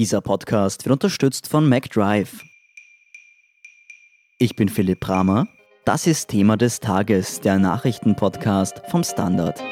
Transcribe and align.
Dieser 0.00 0.22
Podcast 0.22 0.86
wird 0.86 0.94
unterstützt 0.94 1.46
von 1.46 1.68
MacDrive. 1.68 2.40
Ich 4.38 4.56
bin 4.56 4.70
Philipp 4.70 5.00
Bramer. 5.00 5.46
Das 5.84 6.06
ist 6.06 6.28
Thema 6.28 6.56
des 6.56 6.80
Tages, 6.80 7.42
der 7.42 7.58
Nachrichtenpodcast 7.58 8.80
vom 8.88 9.04
Standard. 9.04 9.62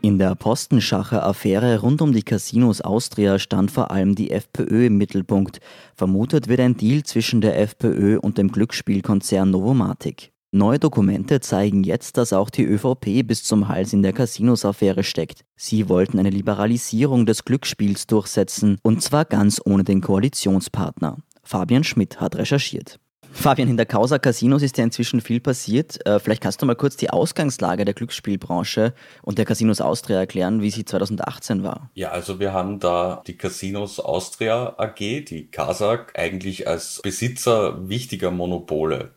In 0.00 0.18
der 0.18 0.36
Postenschacher-Affäre 0.36 1.80
rund 1.80 2.00
um 2.00 2.12
die 2.12 2.22
Casinos 2.22 2.80
Austria 2.80 3.40
stand 3.40 3.72
vor 3.72 3.90
allem 3.90 4.14
die 4.14 4.30
FPÖ 4.30 4.86
im 4.86 4.96
Mittelpunkt. 4.96 5.58
Vermutet 5.96 6.46
wird 6.46 6.60
ein 6.60 6.76
Deal 6.76 7.02
zwischen 7.02 7.40
der 7.40 7.58
FPÖ 7.58 8.20
und 8.20 8.38
dem 8.38 8.52
Glücksspielkonzern 8.52 9.50
Novomatic. 9.50 10.30
Neue 10.50 10.78
Dokumente 10.78 11.40
zeigen 11.40 11.84
jetzt, 11.84 12.16
dass 12.16 12.32
auch 12.32 12.48
die 12.48 12.64
ÖVP 12.64 13.26
bis 13.26 13.44
zum 13.44 13.68
Hals 13.68 13.92
in 13.92 14.02
der 14.02 14.14
Casinos-Affäre 14.14 15.02
steckt. 15.02 15.44
Sie 15.56 15.90
wollten 15.90 16.18
eine 16.18 16.30
Liberalisierung 16.30 17.26
des 17.26 17.44
Glücksspiels 17.44 18.06
durchsetzen, 18.06 18.78
und 18.82 19.02
zwar 19.02 19.26
ganz 19.26 19.60
ohne 19.62 19.84
den 19.84 20.00
Koalitionspartner. 20.00 21.18
Fabian 21.42 21.84
Schmidt 21.84 22.18
hat 22.18 22.36
recherchiert. 22.36 22.98
Fabian, 23.30 23.68
in 23.68 23.76
der 23.76 23.84
Causa 23.84 24.18
Casinos 24.18 24.62
ist 24.62 24.78
ja 24.78 24.84
inzwischen 24.84 25.20
viel 25.20 25.38
passiert. 25.38 26.04
Äh, 26.06 26.18
vielleicht 26.18 26.42
kannst 26.42 26.62
du 26.62 26.66
mal 26.66 26.74
kurz 26.74 26.96
die 26.96 27.10
Ausgangslage 27.10 27.84
der 27.84 27.92
Glücksspielbranche 27.92 28.94
und 29.20 29.36
der 29.36 29.44
Casinos 29.44 29.82
Austria 29.82 30.18
erklären, 30.18 30.62
wie 30.62 30.70
sie 30.70 30.86
2018 30.86 31.62
war. 31.62 31.90
Ja, 31.92 32.10
also 32.10 32.40
wir 32.40 32.54
haben 32.54 32.80
da 32.80 33.22
die 33.26 33.36
Casinos 33.36 34.00
Austria 34.00 34.74
AG, 34.78 34.96
die 34.96 35.50
CASAG, 35.50 36.18
eigentlich 36.18 36.66
als 36.66 37.00
Besitzer 37.02 37.86
wichtiger 37.86 38.30
Monopole 38.30 39.12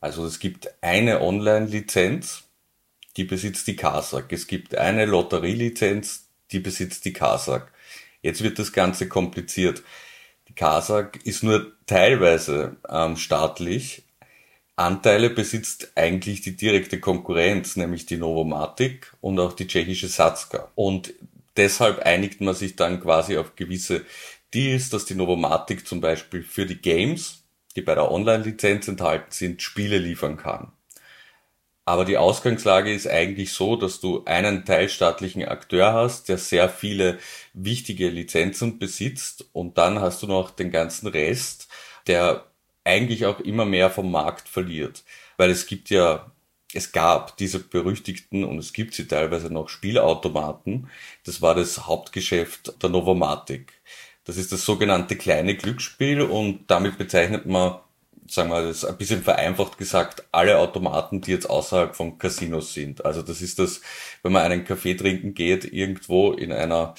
also 0.00 0.26
es 0.26 0.38
gibt 0.38 0.68
eine 0.80 1.20
Online-Lizenz, 1.20 2.44
die 3.16 3.24
besitzt 3.24 3.66
die 3.66 3.76
CASAG. 3.76 4.32
Es 4.32 4.46
gibt 4.46 4.76
eine 4.76 5.04
Lotterielizenz, 5.04 6.28
die 6.52 6.60
besitzt 6.60 7.04
die 7.04 7.12
CASAG. 7.12 7.72
Jetzt 8.22 8.42
wird 8.42 8.58
das 8.58 8.72
Ganze 8.72 9.08
kompliziert. 9.08 9.82
Die 10.48 10.54
CASAG 10.54 11.18
ist 11.24 11.42
nur 11.42 11.72
teilweise 11.86 12.76
ähm, 12.88 13.16
staatlich. 13.16 14.04
Anteile 14.76 15.30
besitzt 15.30 15.92
eigentlich 15.96 16.42
die 16.42 16.56
direkte 16.56 17.00
Konkurrenz, 17.00 17.74
nämlich 17.74 18.06
die 18.06 18.16
Novomatic 18.16 19.12
und 19.20 19.40
auch 19.40 19.52
die 19.52 19.66
tschechische 19.66 20.06
Satska. 20.06 20.70
Und 20.76 21.12
deshalb 21.56 21.98
einigt 21.98 22.40
man 22.40 22.54
sich 22.54 22.76
dann 22.76 23.00
quasi 23.00 23.36
auf 23.36 23.56
gewisse 23.56 24.04
Deals, 24.54 24.88
dass 24.90 25.04
die 25.04 25.16
Novomatic 25.16 25.86
zum 25.86 26.00
Beispiel 26.00 26.44
für 26.44 26.64
die 26.64 26.80
Games 26.80 27.42
die 27.78 27.82
bei 27.82 27.94
der 27.94 28.10
Online-Lizenz 28.10 28.88
enthalten 28.88 29.30
sind, 29.30 29.62
Spiele 29.62 29.98
liefern 29.98 30.36
kann. 30.36 30.72
Aber 31.84 32.04
die 32.04 32.18
Ausgangslage 32.18 32.92
ist 32.92 33.06
eigentlich 33.06 33.52
so, 33.52 33.76
dass 33.76 34.00
du 34.00 34.24
einen 34.24 34.64
teilstaatlichen 34.64 35.44
Akteur 35.44 35.92
hast, 35.92 36.28
der 36.28 36.38
sehr 36.38 36.68
viele 36.68 37.18
wichtige 37.54 38.08
Lizenzen 38.08 38.80
besitzt 38.80 39.48
und 39.52 39.78
dann 39.78 40.00
hast 40.00 40.24
du 40.24 40.26
noch 40.26 40.50
den 40.50 40.72
ganzen 40.72 41.06
Rest, 41.06 41.68
der 42.08 42.46
eigentlich 42.82 43.26
auch 43.26 43.38
immer 43.38 43.64
mehr 43.64 43.90
vom 43.90 44.10
Markt 44.10 44.48
verliert. 44.48 45.04
Weil 45.36 45.50
es 45.50 45.66
gibt 45.66 45.88
ja, 45.88 46.32
es 46.74 46.90
gab 46.90 47.36
diese 47.36 47.60
berüchtigten 47.60 48.42
und 48.42 48.58
es 48.58 48.72
gibt 48.72 48.92
sie 48.92 49.06
teilweise 49.06 49.50
noch 49.50 49.68
Spielautomaten. 49.68 50.90
Das 51.24 51.42
war 51.42 51.54
das 51.54 51.86
Hauptgeschäft 51.86 52.82
der 52.82 52.90
Novomatic. 52.90 53.72
Das 54.28 54.36
ist 54.36 54.52
das 54.52 54.62
sogenannte 54.62 55.16
kleine 55.16 55.56
Glücksspiel 55.56 56.20
und 56.20 56.66
damit 56.70 56.98
bezeichnet 56.98 57.46
man, 57.46 57.78
sagen 58.26 58.50
wir 58.50 58.60
das 58.62 58.84
ein 58.84 58.98
bisschen 58.98 59.22
vereinfacht 59.22 59.78
gesagt, 59.78 60.22
alle 60.32 60.58
Automaten, 60.58 61.22
die 61.22 61.30
jetzt 61.30 61.48
außerhalb 61.48 61.96
von 61.96 62.18
Casinos 62.18 62.74
sind. 62.74 63.06
Also 63.06 63.22
das 63.22 63.40
ist 63.40 63.58
das, 63.58 63.80
wenn 64.22 64.32
man 64.32 64.42
einen 64.42 64.66
Kaffee 64.66 64.92
trinken 64.92 65.32
geht, 65.32 65.72
irgendwo 65.72 66.32
in 66.32 66.52
einer 66.52 66.94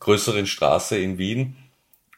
größeren 0.00 0.48
Straße 0.48 0.98
in 0.98 1.16
Wien 1.16 1.54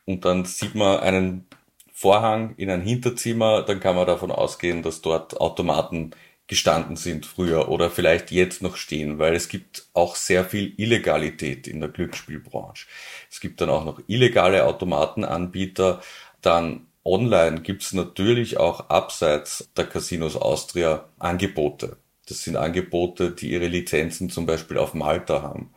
und 0.06 0.24
dann 0.24 0.46
sieht 0.46 0.74
man 0.74 1.00
einen 1.00 1.46
Vorhang 1.92 2.54
in 2.56 2.70
ein 2.70 2.80
Hinterzimmer, 2.80 3.60
dann 3.60 3.78
kann 3.78 3.94
man 3.94 4.06
davon 4.06 4.30
ausgehen, 4.30 4.82
dass 4.82 5.02
dort 5.02 5.38
Automaten 5.38 6.12
gestanden 6.46 6.96
sind 6.96 7.26
früher 7.26 7.68
oder 7.68 7.90
vielleicht 7.90 8.30
jetzt 8.30 8.62
noch 8.62 8.76
stehen, 8.76 9.18
weil 9.18 9.34
es 9.34 9.48
gibt 9.48 9.86
auch 9.94 10.14
sehr 10.14 10.44
viel 10.44 10.74
Illegalität 10.76 11.66
in 11.66 11.80
der 11.80 11.88
Glücksspielbranche. 11.88 12.86
Es 13.30 13.40
gibt 13.40 13.60
dann 13.60 13.70
auch 13.70 13.84
noch 13.84 14.00
illegale 14.06 14.64
Automatenanbieter. 14.66 16.00
Dann 16.42 16.86
online 17.04 17.62
gibt's 17.62 17.92
natürlich 17.92 18.58
auch 18.58 18.90
abseits 18.90 19.68
der 19.76 19.86
Casinos 19.86 20.36
Austria 20.36 21.08
Angebote. 21.18 21.96
Das 22.28 22.42
sind 22.42 22.56
Angebote, 22.56 23.32
die 23.32 23.50
ihre 23.52 23.68
Lizenzen 23.68 24.30
zum 24.30 24.46
Beispiel 24.46 24.78
auf 24.78 24.94
Malta 24.94 25.42
haben. 25.42 25.72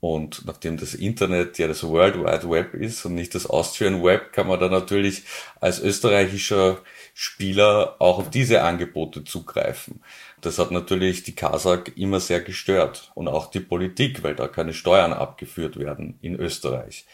Und 0.00 0.44
nachdem 0.46 0.76
das 0.76 0.94
Internet 0.94 1.58
ja 1.58 1.66
das 1.66 1.82
World 1.82 2.16
Wide 2.16 2.48
Web 2.48 2.74
ist 2.74 3.04
und 3.04 3.14
nicht 3.14 3.34
das 3.34 3.50
Austrian 3.50 4.02
Web, 4.04 4.32
kann 4.32 4.46
man 4.46 4.60
da 4.60 4.68
natürlich 4.68 5.24
als 5.60 5.80
österreichischer 5.80 6.82
Spieler 7.20 7.96
auch 7.98 8.20
auf 8.20 8.30
diese 8.30 8.62
Angebote 8.62 9.24
zugreifen. 9.24 10.04
Das 10.40 10.60
hat 10.60 10.70
natürlich 10.70 11.24
die 11.24 11.34
Kasach 11.34 11.86
immer 11.96 12.20
sehr 12.20 12.40
gestört 12.40 13.10
und 13.16 13.26
auch 13.26 13.50
die 13.50 13.58
Politik, 13.58 14.22
weil 14.22 14.36
da 14.36 14.46
keine 14.46 14.72
Steuern 14.72 15.12
abgeführt 15.12 15.80
werden 15.80 16.16
in 16.22 16.36
Österreich. 16.38 17.06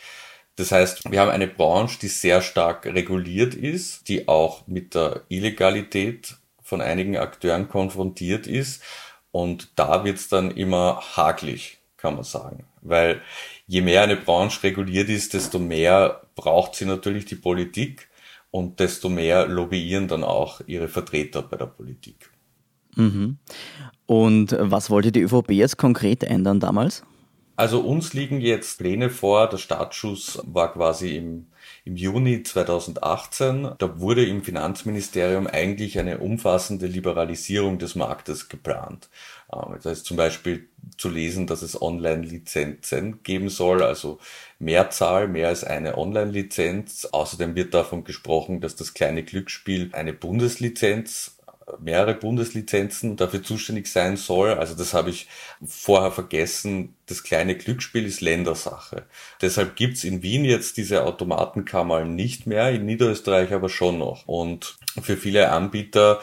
Das 0.56 0.72
heißt, 0.72 1.10
wir 1.10 1.20
haben 1.22 1.30
eine 1.30 1.46
Branche, 1.46 1.98
die 2.02 2.08
sehr 2.08 2.42
stark 2.42 2.84
reguliert 2.84 3.54
ist, 3.54 4.06
die 4.08 4.28
auch 4.28 4.66
mit 4.66 4.94
der 4.94 5.22
Illegalität 5.30 6.36
von 6.62 6.82
einigen 6.82 7.16
Akteuren 7.16 7.70
konfrontiert 7.70 8.46
ist. 8.46 8.82
Und 9.32 9.70
da 9.76 10.04
wird's 10.04 10.28
dann 10.28 10.50
immer 10.50 11.02
haglich, 11.16 11.78
kann 11.96 12.16
man 12.16 12.24
sagen. 12.24 12.66
Weil 12.82 13.22
je 13.66 13.80
mehr 13.80 14.02
eine 14.02 14.16
Branche 14.16 14.64
reguliert 14.64 15.08
ist, 15.08 15.32
desto 15.32 15.58
mehr 15.58 16.20
braucht 16.34 16.74
sie 16.74 16.84
natürlich 16.84 17.24
die 17.24 17.36
Politik 17.36 18.06
und 18.54 18.78
desto 18.78 19.08
mehr 19.08 19.48
lobbyieren 19.48 20.06
dann 20.06 20.22
auch 20.22 20.60
ihre 20.68 20.86
Vertreter 20.86 21.42
bei 21.42 21.56
der 21.56 21.66
Politik. 21.66 22.30
Mhm. 22.94 23.38
Und 24.06 24.56
was 24.60 24.90
wollte 24.90 25.10
die 25.10 25.22
ÖVP 25.22 25.50
jetzt 25.50 25.76
konkret 25.76 26.22
ändern 26.22 26.60
damals? 26.60 27.02
Also 27.56 27.80
uns 27.80 28.14
liegen 28.14 28.40
jetzt 28.40 28.78
Pläne 28.78 29.10
vor. 29.10 29.48
Der 29.48 29.58
Startschuss 29.58 30.40
war 30.44 30.72
quasi 30.72 31.16
im, 31.16 31.46
im 31.84 31.94
Juni 31.96 32.42
2018. 32.42 33.74
Da 33.78 34.00
wurde 34.00 34.26
im 34.26 34.42
Finanzministerium 34.42 35.46
eigentlich 35.46 35.98
eine 35.98 36.18
umfassende 36.18 36.86
Liberalisierung 36.86 37.78
des 37.78 37.94
Marktes 37.94 38.48
geplant. 38.48 39.08
Ähm, 39.52 39.78
da 39.80 39.90
ist 39.92 40.04
zum 40.04 40.16
Beispiel 40.16 40.68
zu 40.98 41.08
lesen, 41.08 41.46
dass 41.46 41.62
es 41.62 41.80
Online-Lizenzen 41.80 43.22
geben 43.22 43.48
soll, 43.48 43.82
also 43.82 44.18
Mehrzahl, 44.58 45.28
mehr 45.28 45.48
als 45.48 45.62
eine 45.62 45.96
Online-Lizenz. 45.96 47.04
Außerdem 47.06 47.54
wird 47.54 47.72
davon 47.72 48.02
gesprochen, 48.02 48.60
dass 48.60 48.74
das 48.74 48.94
kleine 48.94 49.22
Glücksspiel 49.22 49.90
eine 49.92 50.12
Bundeslizenz 50.12 51.38
mehrere 51.78 52.14
Bundeslizenzen 52.14 53.16
dafür 53.16 53.42
zuständig 53.42 53.86
sein 53.88 54.16
soll. 54.16 54.50
Also 54.54 54.74
das 54.74 54.94
habe 54.94 55.10
ich 55.10 55.28
vorher 55.64 56.10
vergessen. 56.10 56.94
Das 57.06 57.22
kleine 57.22 57.56
Glücksspiel 57.56 58.04
ist 58.04 58.20
Ländersache. 58.20 59.04
Deshalb 59.40 59.76
gibt's 59.76 60.04
in 60.04 60.22
Wien 60.22 60.44
jetzt 60.44 60.76
diese 60.76 61.04
Automatenkammer 61.04 62.04
nicht 62.04 62.46
mehr, 62.46 62.70
in 62.70 62.86
Niederösterreich 62.86 63.52
aber 63.52 63.68
schon 63.68 63.98
noch. 63.98 64.26
Und 64.26 64.76
für 65.00 65.16
viele 65.16 65.50
Anbieter 65.50 66.20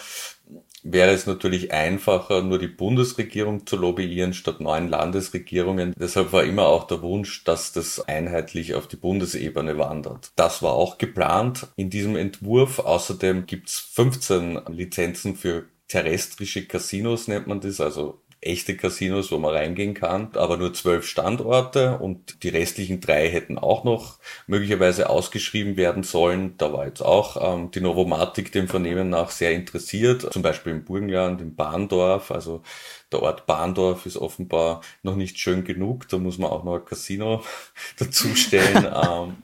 wäre 0.83 1.11
es 1.11 1.25
natürlich 1.25 1.71
einfacher, 1.71 2.41
nur 2.41 2.59
die 2.59 2.67
Bundesregierung 2.67 3.65
zu 3.65 3.77
lobbyieren 3.77 4.33
statt 4.33 4.59
neuen 4.59 4.89
Landesregierungen. 4.89 5.93
Deshalb 5.97 6.33
war 6.33 6.43
immer 6.43 6.67
auch 6.67 6.85
der 6.85 7.01
Wunsch, 7.01 7.43
dass 7.43 7.71
das 7.71 7.99
einheitlich 8.07 8.75
auf 8.75 8.87
die 8.87 8.95
Bundesebene 8.95 9.77
wandert. 9.77 10.31
Das 10.35 10.61
war 10.61 10.73
auch 10.73 10.97
geplant 10.97 11.67
in 11.75 11.89
diesem 11.89 12.15
Entwurf. 12.15 12.79
Außerdem 12.79 13.45
gibt's 13.45 13.79
15 13.79 14.61
Lizenzen 14.67 15.35
für 15.35 15.65
terrestrische 15.87 16.65
Casinos, 16.65 17.27
nennt 17.27 17.47
man 17.47 17.59
das, 17.59 17.81
also 17.81 18.20
echte 18.41 18.75
Casinos, 18.75 19.31
wo 19.31 19.37
man 19.37 19.53
reingehen 19.53 19.93
kann, 19.93 20.31
aber 20.33 20.57
nur 20.57 20.73
zwölf 20.73 21.05
Standorte 21.05 21.99
und 21.99 22.43
die 22.43 22.49
restlichen 22.49 22.99
drei 22.99 23.29
hätten 23.29 23.59
auch 23.59 23.83
noch 23.83 24.17
möglicherweise 24.47 25.09
ausgeschrieben 25.09 25.77
werden 25.77 26.01
sollen. 26.01 26.55
Da 26.57 26.73
war 26.73 26.87
jetzt 26.87 27.01
auch 27.01 27.55
ähm, 27.55 27.69
die 27.69 27.81
Novomatik 27.81 28.51
dem 28.51 28.67
Vernehmen 28.67 29.09
nach 29.09 29.29
sehr 29.29 29.51
interessiert, 29.51 30.33
zum 30.33 30.41
Beispiel 30.41 30.73
im 30.73 30.83
Burgenland, 30.83 31.39
im 31.39 31.55
Bahndorf, 31.55 32.31
also 32.31 32.63
der 33.11 33.21
Ort 33.21 33.45
Bahndorf 33.45 34.05
ist 34.07 34.17
offenbar 34.17 34.81
noch 35.03 35.15
nicht 35.15 35.37
schön 35.37 35.63
genug, 35.63 36.07
da 36.09 36.17
muss 36.17 36.39
man 36.39 36.49
auch 36.49 36.63
noch 36.63 36.75
ein 36.75 36.85
Casino 36.85 37.43
dazustellen. 37.99 38.87
ähm, 39.05 39.37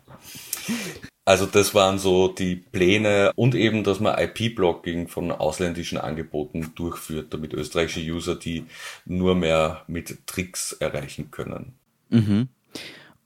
also 1.28 1.46
das 1.46 1.76
waren 1.76 2.00
so 2.00 2.30
die 2.30 2.56
Pläne 2.56 3.34
und 3.36 3.54
eben, 3.54 3.84
dass 3.84 4.00
man 4.00 4.18
IP-Blocking 4.18 5.10
von 5.10 5.34
ausländischen 5.34 5.98
Angeboten 5.98 6.72
durchführt, 6.76 7.34
damit 7.34 7.54
österreichische 7.54 8.00
User 8.00 8.36
die 8.36 8.64
nur 9.06 9.36
mehr 9.36 9.84
mit 9.88 10.26
Tricks 10.26 10.72
erreichen 10.72 11.30
können. 11.30 11.74
Mhm. 12.12 12.48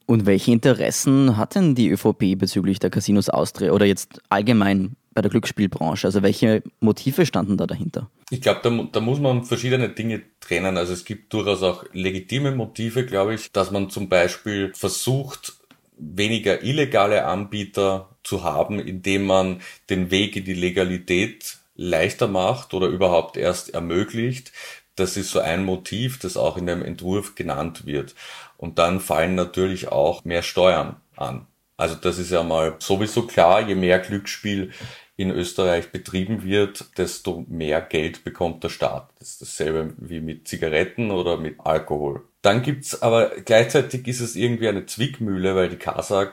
Und 0.06 0.26
welche 0.26 0.50
Interessen 0.50 1.36
hat 1.36 1.54
denn 1.54 1.76
die 1.76 1.90
ÖVP 1.90 2.36
bezüglich 2.36 2.80
der 2.80 2.90
Casinos 2.90 3.28
Austria 3.28 3.70
oder 3.70 3.86
jetzt 3.86 4.20
allgemein 4.28 4.96
bei 5.14 5.22
der 5.22 5.30
Glücksspielbranche? 5.30 6.08
Also 6.08 6.24
welche 6.24 6.64
Motive 6.80 7.24
standen 7.24 7.56
da 7.56 7.68
dahinter? 7.68 8.10
Ich 8.30 8.40
glaube, 8.40 8.60
da, 8.64 8.88
da 8.90 9.00
muss 9.00 9.20
man 9.20 9.44
verschiedene 9.44 9.90
Dinge 9.90 10.22
trennen. 10.40 10.76
Also 10.76 10.92
es 10.92 11.04
gibt 11.04 11.32
durchaus 11.32 11.62
auch 11.62 11.84
legitime 11.92 12.50
Motive, 12.50 13.06
glaube 13.06 13.34
ich, 13.34 13.52
dass 13.52 13.70
man 13.70 13.90
zum 13.90 14.08
Beispiel 14.08 14.72
versucht, 14.74 15.54
weniger 15.96 16.62
illegale 16.62 17.24
Anbieter 17.24 18.08
zu 18.22 18.44
haben, 18.44 18.78
indem 18.78 19.24
man 19.24 19.60
den 19.90 20.10
Weg 20.10 20.36
in 20.36 20.44
die 20.44 20.54
Legalität 20.54 21.58
leichter 21.74 22.28
macht 22.28 22.74
oder 22.74 22.86
überhaupt 22.88 23.36
erst 23.36 23.74
ermöglicht. 23.74 24.52
Das 24.96 25.16
ist 25.16 25.30
so 25.30 25.40
ein 25.40 25.64
Motiv, 25.64 26.18
das 26.18 26.36
auch 26.36 26.56
in 26.56 26.66
dem 26.66 26.82
Entwurf 26.82 27.34
genannt 27.34 27.86
wird. 27.86 28.14
Und 28.56 28.78
dann 28.78 29.00
fallen 29.00 29.34
natürlich 29.34 29.88
auch 29.88 30.24
mehr 30.24 30.42
Steuern 30.42 30.96
an. 31.16 31.46
Also 31.76 31.94
das 31.96 32.18
ist 32.18 32.30
ja 32.30 32.42
mal 32.42 32.76
sowieso 32.78 33.26
klar, 33.26 33.66
je 33.66 33.74
mehr 33.74 33.98
Glücksspiel 33.98 34.72
in 35.16 35.30
Österreich 35.30 35.90
betrieben 35.90 36.42
wird, 36.44 36.96
desto 36.98 37.44
mehr 37.48 37.80
Geld 37.80 38.24
bekommt 38.24 38.64
der 38.64 38.68
Staat. 38.68 39.10
Das 39.18 39.30
ist 39.30 39.42
dasselbe 39.42 39.94
wie 39.96 40.20
mit 40.20 40.46
Zigaretten 40.48 41.10
oder 41.10 41.36
mit 41.36 41.58
Alkohol. 41.60 42.22
Dann 42.42 42.62
gibt's 42.62 43.00
aber 43.02 43.30
gleichzeitig 43.44 44.06
ist 44.08 44.20
es 44.20 44.36
irgendwie 44.36 44.68
eine 44.68 44.86
Zwickmühle, 44.86 45.54
weil 45.54 45.68
die 45.68 45.76
Kasach 45.76 46.32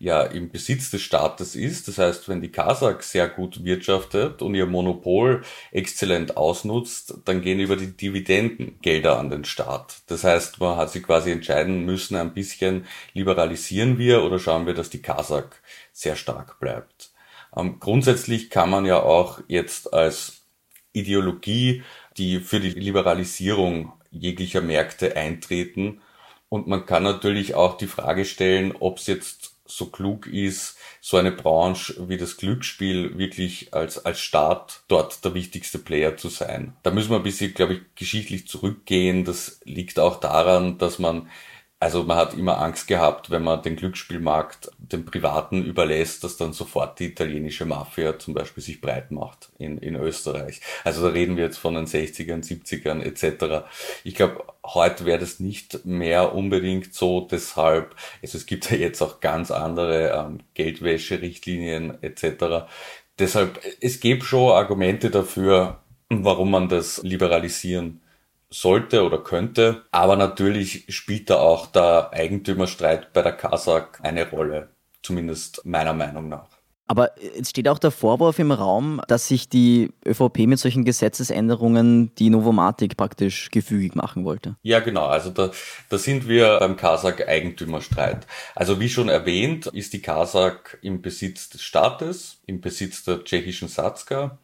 ja 0.00 0.22
im 0.22 0.50
Besitz 0.50 0.90
des 0.90 1.02
Staates 1.02 1.56
ist. 1.56 1.88
Das 1.88 1.98
heißt, 1.98 2.28
wenn 2.28 2.40
die 2.40 2.52
Kasach 2.52 3.02
sehr 3.02 3.28
gut 3.28 3.64
wirtschaftet 3.64 4.42
und 4.42 4.54
ihr 4.54 4.66
Monopol 4.66 5.42
exzellent 5.72 6.36
ausnutzt, 6.36 7.14
dann 7.24 7.42
gehen 7.42 7.58
über 7.60 7.76
die 7.76 7.96
Dividenden 7.96 8.78
Gelder 8.80 9.18
an 9.18 9.30
den 9.30 9.44
Staat. 9.44 10.02
Das 10.06 10.24
heißt, 10.24 10.60
man 10.60 10.76
hat 10.76 10.90
sich 10.90 11.02
quasi 11.02 11.32
entscheiden 11.32 11.84
müssen, 11.84 12.16
ein 12.16 12.34
bisschen 12.34 12.86
liberalisieren 13.12 13.98
wir 13.98 14.22
oder 14.22 14.38
schauen 14.38 14.66
wir, 14.66 14.74
dass 14.74 14.90
die 14.90 15.02
Kasach 15.02 15.50
sehr 15.92 16.16
stark 16.16 16.60
bleibt. 16.60 17.10
Ähm, 17.56 17.80
grundsätzlich 17.80 18.50
kann 18.50 18.70
man 18.70 18.86
ja 18.86 19.02
auch 19.02 19.40
jetzt 19.48 19.92
als 19.92 20.42
Ideologie, 20.92 21.82
die 22.16 22.40
für 22.40 22.60
die 22.60 22.70
Liberalisierung 22.70 23.92
jeglicher 24.10 24.60
Märkte 24.60 25.16
eintreten, 25.16 26.00
und 26.48 26.66
man 26.66 26.86
kann 26.86 27.02
natürlich 27.02 27.54
auch 27.54 27.76
die 27.76 27.86
Frage 27.86 28.24
stellen, 28.24 28.74
ob 28.78 28.98
es 28.98 29.06
jetzt 29.06 29.54
so 29.66 29.86
klug 29.86 30.26
ist, 30.26 30.78
so 31.00 31.18
eine 31.18 31.30
Branche 31.30 32.08
wie 32.08 32.16
das 32.16 32.38
Glücksspiel 32.38 33.18
wirklich 33.18 33.74
als, 33.74 34.04
als 34.04 34.20
Staat 34.20 34.82
dort 34.88 35.22
der 35.26 35.34
wichtigste 35.34 35.78
Player 35.78 36.16
zu 36.16 36.30
sein. 36.30 36.74
Da 36.82 36.90
müssen 36.90 37.10
wir 37.10 37.18
ein 37.18 37.22
bisschen, 37.22 37.52
glaube 37.52 37.74
ich, 37.74 37.80
geschichtlich 37.94 38.48
zurückgehen. 38.48 39.26
Das 39.26 39.60
liegt 39.64 39.98
auch 39.98 40.20
daran, 40.20 40.78
dass 40.78 40.98
man 40.98 41.28
also 41.80 42.02
man 42.02 42.16
hat 42.16 42.34
immer 42.34 42.60
Angst 42.60 42.88
gehabt, 42.88 43.30
wenn 43.30 43.44
man 43.44 43.62
den 43.62 43.76
Glücksspielmarkt 43.76 44.70
den 44.78 45.04
Privaten 45.04 45.64
überlässt, 45.64 46.24
dass 46.24 46.36
dann 46.36 46.52
sofort 46.52 46.98
die 46.98 47.06
italienische 47.06 47.66
Mafia 47.66 48.18
zum 48.18 48.34
Beispiel 48.34 48.64
sich 48.64 48.80
breit 48.80 49.12
macht 49.12 49.50
in, 49.58 49.78
in 49.78 49.94
Österreich. 49.94 50.60
Also 50.82 51.02
da 51.02 51.08
reden 51.12 51.36
wir 51.36 51.44
jetzt 51.44 51.58
von 51.58 51.74
den 51.74 51.86
60ern, 51.86 52.44
70ern 52.44 53.00
etc. 53.00 53.68
Ich 54.02 54.16
glaube, 54.16 54.44
heute 54.64 55.04
wäre 55.04 55.20
das 55.20 55.38
nicht 55.38 55.84
mehr 55.84 56.34
unbedingt 56.34 56.94
so, 56.94 57.20
deshalb, 57.20 57.94
also 58.22 58.38
es 58.38 58.46
gibt 58.46 58.68
ja 58.72 58.76
jetzt 58.76 59.00
auch 59.00 59.20
ganz 59.20 59.52
andere 59.52 60.10
ähm, 60.10 60.40
Geldwäsche-Richtlinien 60.54 62.02
etc. 62.02 62.66
Deshalb, 63.20 63.60
es 63.80 64.00
gibt 64.00 64.24
schon 64.24 64.50
Argumente 64.50 65.10
dafür, 65.10 65.78
warum 66.08 66.50
man 66.50 66.68
das 66.68 67.02
liberalisieren 67.04 68.00
sollte 68.50 69.04
oder 69.04 69.18
könnte. 69.18 69.84
Aber 69.90 70.16
natürlich 70.16 70.84
spielt 70.88 71.30
da 71.30 71.36
auch 71.36 71.66
der 71.66 72.10
Eigentümerstreit 72.12 73.12
bei 73.12 73.22
der 73.22 73.32
Kasach 73.32 74.00
eine 74.02 74.28
Rolle. 74.30 74.70
Zumindest 75.02 75.64
meiner 75.64 75.94
Meinung 75.94 76.28
nach. 76.28 76.48
Aber 76.90 77.10
jetzt 77.22 77.50
steht 77.50 77.68
auch 77.68 77.78
der 77.78 77.90
Vorwurf 77.90 78.38
im 78.38 78.50
Raum, 78.50 79.02
dass 79.08 79.28
sich 79.28 79.50
die 79.50 79.90
ÖVP 80.06 80.46
mit 80.46 80.58
solchen 80.58 80.86
Gesetzesänderungen 80.86 82.14
die 82.16 82.30
Novomatik 82.30 82.96
praktisch 82.96 83.50
gefügig 83.50 83.94
machen 83.94 84.24
wollte. 84.24 84.56
Ja, 84.62 84.80
genau. 84.80 85.04
Also 85.04 85.28
da, 85.28 85.50
da 85.90 85.98
sind 85.98 86.28
wir 86.28 86.58
beim 86.60 86.76
Kasach-Eigentümerstreit. 86.76 88.26
Also 88.54 88.80
wie 88.80 88.88
schon 88.88 89.10
erwähnt, 89.10 89.66
ist 89.66 89.92
die 89.92 90.00
Kasach 90.00 90.60
im 90.80 91.02
Besitz 91.02 91.50
des 91.50 91.62
Staates, 91.62 92.40
im 92.46 92.62
Besitz 92.62 93.04
der 93.04 93.22
tschechischen 93.22 93.68
Satska 93.68 94.38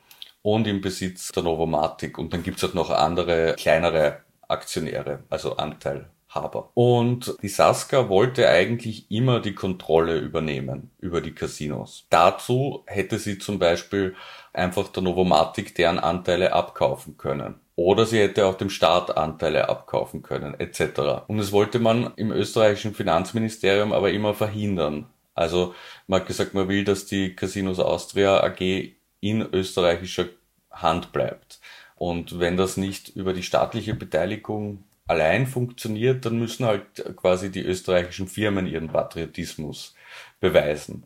und 0.44 0.66
im 0.66 0.82
Besitz 0.82 1.32
der 1.32 1.42
Novomatic. 1.42 2.18
Und 2.18 2.32
dann 2.32 2.42
gibt's 2.42 2.62
auch 2.62 2.74
noch 2.74 2.90
andere 2.90 3.54
kleinere 3.58 4.18
Aktionäre, 4.46 5.20
also 5.30 5.56
Anteilhaber. 5.56 6.70
Und 6.74 7.34
die 7.40 7.48
Saska 7.48 8.10
wollte 8.10 8.46
eigentlich 8.46 9.10
immer 9.10 9.40
die 9.40 9.54
Kontrolle 9.54 10.18
übernehmen 10.18 10.90
über 11.00 11.22
die 11.22 11.34
Casinos. 11.34 12.06
Dazu 12.10 12.84
hätte 12.86 13.18
sie 13.18 13.38
zum 13.38 13.58
Beispiel 13.58 14.14
einfach 14.52 14.88
der 14.88 15.02
Novomatic 15.02 15.74
deren 15.74 15.98
Anteile 15.98 16.52
abkaufen 16.52 17.16
können. 17.16 17.54
Oder 17.74 18.04
sie 18.04 18.20
hätte 18.20 18.44
auch 18.44 18.56
dem 18.56 18.70
Staat 18.70 19.16
Anteile 19.16 19.70
abkaufen 19.70 20.22
können, 20.22 20.60
etc. 20.60 21.24
Und 21.26 21.38
das 21.38 21.52
wollte 21.52 21.78
man 21.78 22.12
im 22.16 22.30
österreichischen 22.30 22.94
Finanzministerium 22.94 23.94
aber 23.94 24.10
immer 24.10 24.34
verhindern. 24.34 25.06
Also 25.34 25.74
man 26.06 26.20
hat 26.20 26.28
gesagt, 26.28 26.52
man 26.52 26.68
will, 26.68 26.84
dass 26.84 27.06
die 27.06 27.34
Casinos 27.34 27.80
Austria 27.80 28.44
AG 28.44 28.94
in 29.24 29.40
österreichischer 29.40 30.26
Hand 30.70 31.12
bleibt. 31.12 31.60
Und 31.96 32.38
wenn 32.40 32.58
das 32.58 32.76
nicht 32.76 33.08
über 33.08 33.32
die 33.32 33.42
staatliche 33.42 33.94
Beteiligung 33.94 34.84
allein 35.06 35.46
funktioniert, 35.46 36.26
dann 36.26 36.38
müssen 36.38 36.66
halt 36.66 37.16
quasi 37.16 37.50
die 37.50 37.62
österreichischen 37.62 38.28
Firmen 38.28 38.66
ihren 38.66 38.88
Patriotismus 38.88 39.94
beweisen. 40.40 41.04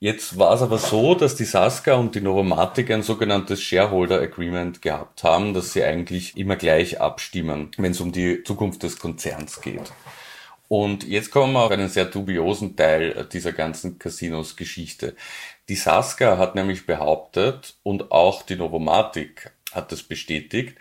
Jetzt 0.00 0.38
war 0.38 0.54
es 0.54 0.62
aber 0.62 0.78
so, 0.78 1.14
dass 1.14 1.34
die 1.34 1.44
Saska 1.44 1.94
und 1.94 2.14
die 2.14 2.20
Novomatic 2.20 2.90
ein 2.90 3.02
sogenanntes 3.02 3.62
Shareholder 3.62 4.20
Agreement 4.20 4.82
gehabt 4.82 5.24
haben, 5.24 5.52
dass 5.54 5.72
sie 5.72 5.84
eigentlich 5.84 6.36
immer 6.36 6.56
gleich 6.56 7.00
abstimmen, 7.00 7.70
wenn 7.76 7.92
es 7.92 8.00
um 8.00 8.12
die 8.12 8.42
Zukunft 8.42 8.82
des 8.82 8.98
Konzerns 8.98 9.60
geht. 9.60 9.92
Und 10.72 11.02
jetzt 11.02 11.32
kommen 11.32 11.54
wir 11.54 11.64
auf 11.64 11.72
einen 11.72 11.88
sehr 11.88 12.04
dubiosen 12.04 12.76
Teil 12.76 13.26
dieser 13.32 13.52
ganzen 13.52 13.98
Casinos-Geschichte. 13.98 15.16
Die 15.68 15.74
Saska 15.74 16.38
hat 16.38 16.54
nämlich 16.54 16.86
behauptet 16.86 17.74
und 17.82 18.12
auch 18.12 18.42
die 18.42 18.54
Novomatic 18.54 19.50
hat 19.72 19.90
das 19.90 20.04
bestätigt, 20.04 20.78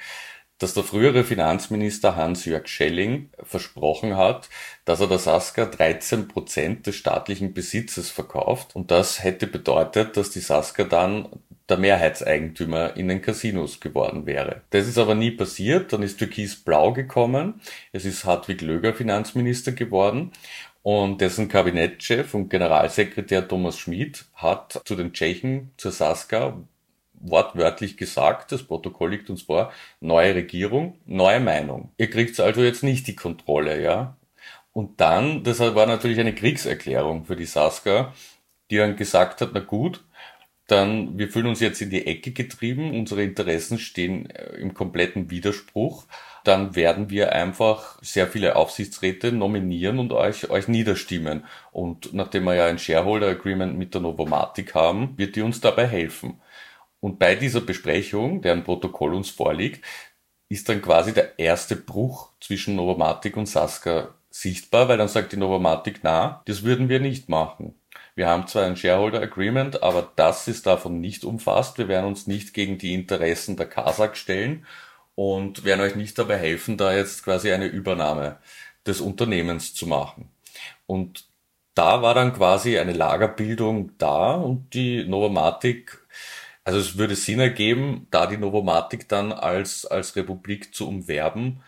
dass 0.59 0.75
der 0.75 0.83
frühere 0.83 1.23
Finanzminister 1.23 2.15
Hans-Jörg 2.15 2.67
Schelling 2.67 3.31
versprochen 3.41 4.15
hat, 4.15 4.49
dass 4.85 4.99
er 4.99 5.07
der 5.07 5.17
Saska 5.17 5.65
13 5.65 6.27
Prozent 6.27 6.85
des 6.85 6.95
staatlichen 6.95 7.55
Besitzes 7.55 8.11
verkauft. 8.11 8.75
Und 8.75 8.91
das 8.91 9.23
hätte 9.23 9.47
bedeutet, 9.47 10.17
dass 10.17 10.29
die 10.29 10.39
Saska 10.39 10.83
dann 10.83 11.29
der 11.69 11.77
Mehrheitseigentümer 11.77 12.97
in 12.97 13.07
den 13.07 13.21
Casinos 13.21 13.79
geworden 13.79 14.25
wäre. 14.25 14.61
Das 14.71 14.87
ist 14.87 14.97
aber 14.97 15.15
nie 15.15 15.31
passiert. 15.31 15.93
Dann 15.93 16.03
ist 16.03 16.17
Türkis 16.17 16.55
Blau 16.55 16.93
gekommen. 16.93 17.61
Es 17.91 18.05
ist 18.05 18.25
Hartwig 18.25 18.61
Löger 18.61 18.93
Finanzminister 18.93 19.71
geworden. 19.71 20.31
Und 20.81 21.21
dessen 21.21 21.49
Kabinettchef 21.49 22.33
und 22.33 22.49
Generalsekretär 22.49 23.47
Thomas 23.47 23.77
Schmid 23.77 24.25
hat 24.33 24.81
zu 24.85 24.95
den 24.95 25.13
Tschechen, 25.13 25.71
zur 25.77 25.91
Saska, 25.91 26.57
wortwörtlich 27.21 27.97
gesagt, 27.97 28.51
das 28.51 28.63
Protokoll 28.63 29.11
liegt 29.11 29.29
uns 29.29 29.43
vor, 29.43 29.71
neue 29.99 30.35
Regierung, 30.35 30.97
neue 31.05 31.39
Meinung. 31.39 31.91
Ihr 31.97 32.09
kriegt 32.09 32.39
also 32.39 32.61
jetzt 32.63 32.83
nicht 32.83 33.07
die 33.07 33.15
Kontrolle, 33.15 33.81
ja. 33.81 34.15
Und 34.71 35.01
dann, 35.01 35.43
das 35.43 35.59
war 35.59 35.85
natürlich 35.85 36.19
eine 36.19 36.33
Kriegserklärung 36.33 37.25
für 37.25 37.35
die 37.35 37.45
Saska, 37.45 38.13
die 38.71 38.77
dann 38.77 38.95
gesagt 38.95 39.41
hat, 39.41 39.49
na 39.53 39.59
gut, 39.59 40.03
dann 40.71 41.17
wir 41.17 41.29
fühlen 41.29 41.47
uns 41.47 41.59
jetzt 41.59 41.81
in 41.81 41.89
die 41.89 42.05
Ecke 42.05 42.31
getrieben, 42.31 42.97
unsere 42.97 43.23
Interessen 43.23 43.79
stehen 43.79 44.29
äh, 44.29 44.55
im 44.57 44.73
kompletten 44.73 45.29
Widerspruch, 45.29 46.05
dann 46.43 46.75
werden 46.75 47.09
wir 47.09 47.33
einfach 47.33 47.99
sehr 48.01 48.27
viele 48.27 48.55
Aufsichtsräte 48.55 49.31
nominieren 49.31 49.99
und 49.99 50.13
euch, 50.13 50.49
euch 50.49 50.67
niederstimmen. 50.67 51.45
Und 51.71 52.13
nachdem 52.13 52.45
wir 52.45 52.55
ja 52.55 52.67
ein 52.67 52.79
Shareholder 52.79 53.27
Agreement 53.27 53.77
mit 53.77 53.93
der 53.93 54.01
Novomatic 54.01 54.73
haben, 54.73 55.17
wird 55.17 55.35
die 55.35 55.41
uns 55.41 55.59
dabei 55.61 55.87
helfen. 55.87 56.41
Und 57.01 57.19
bei 57.19 57.35
dieser 57.35 57.61
Besprechung, 57.61 58.41
deren 58.41 58.63
Protokoll 58.63 59.13
uns 59.13 59.29
vorliegt, 59.29 59.85
ist 60.49 60.67
dann 60.69 60.81
quasi 60.81 61.13
der 61.13 61.37
erste 61.39 61.75
Bruch 61.75 62.31
zwischen 62.41 62.75
Novomatic 62.75 63.37
und 63.37 63.47
Saska 63.47 64.15
sichtbar, 64.29 64.87
weil 64.87 64.97
dann 64.97 65.07
sagt 65.07 65.31
die 65.31 65.37
Novomatic, 65.37 65.99
na, 66.03 66.41
das 66.45 66.63
würden 66.63 66.89
wir 66.89 66.99
nicht 66.99 67.29
machen. 67.29 67.78
Wir 68.19 68.27
haben 68.27 68.47
zwar 68.47 68.65
ein 68.65 68.75
Shareholder 68.75 69.21
Agreement, 69.21 69.81
aber 69.81 70.11
das 70.17 70.49
ist 70.49 70.65
davon 70.65 70.99
nicht 70.99 71.23
umfasst. 71.23 71.77
Wir 71.77 71.87
werden 71.87 72.05
uns 72.05 72.27
nicht 72.27 72.53
gegen 72.53 72.77
die 72.77 72.93
Interessen 72.93 73.55
der 73.55 73.65
Kasach 73.65 74.15
stellen 74.15 74.65
und 75.15 75.63
werden 75.63 75.79
euch 75.79 75.95
nicht 75.95 76.19
dabei 76.19 76.35
helfen, 76.35 76.75
da 76.75 76.93
jetzt 76.93 77.23
quasi 77.23 77.49
eine 77.53 77.67
Übernahme 77.67 78.37
des 78.85 78.99
Unternehmens 78.99 79.73
zu 79.73 79.87
machen. 79.87 80.29
Und 80.85 81.29
da 81.75 82.01
war 82.01 82.13
dann 82.13 82.33
quasi 82.33 82.77
eine 82.77 82.91
Lagerbildung 82.91 83.97
da 83.97 84.33
und 84.33 84.73
die 84.73 85.05
Novomatic, 85.05 86.05
also 86.65 86.77
es 86.77 86.97
würde 86.97 87.15
Sinn 87.15 87.39
ergeben, 87.39 88.07
da 88.11 88.27
die 88.27 88.35
Novomatic 88.35 89.07
dann 89.07 89.31
als, 89.31 89.85
als 89.85 90.17
Republik 90.17 90.75
zu 90.75 90.89
umwerben, 90.89 91.63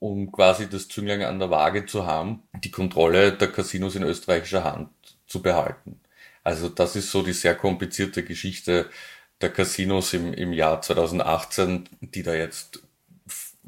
um 0.00 0.32
quasi 0.32 0.68
das 0.68 0.88
Zünglein 0.88 1.22
an 1.22 1.38
der 1.38 1.50
Waage 1.50 1.86
zu 1.86 2.06
haben, 2.06 2.42
die 2.64 2.72
Kontrolle 2.72 3.30
der 3.34 3.52
Casinos 3.52 3.94
in 3.94 4.02
österreichischer 4.02 4.64
Hand 4.64 4.88
zu 5.26 5.42
behalten. 5.42 6.00
Also 6.44 6.68
das 6.68 6.96
ist 6.96 7.10
so 7.10 7.22
die 7.22 7.32
sehr 7.32 7.54
komplizierte 7.54 8.22
Geschichte 8.22 8.88
der 9.40 9.50
Casinos 9.50 10.12
im, 10.12 10.32
im 10.32 10.52
Jahr 10.52 10.80
2018, 10.80 11.88
die 12.00 12.22
da 12.22 12.34
jetzt 12.34 12.82